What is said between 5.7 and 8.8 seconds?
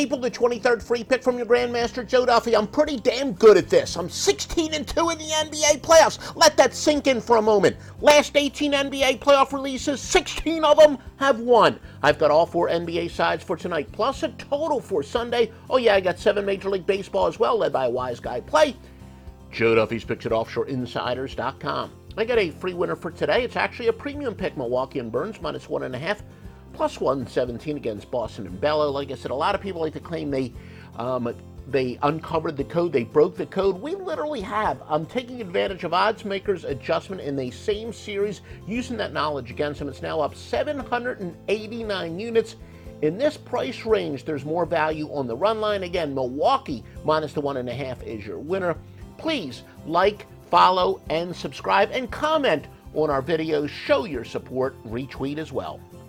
playoffs. Let that sink in for a moment. Last 18